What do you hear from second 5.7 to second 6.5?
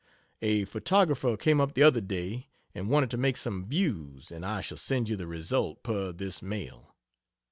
per this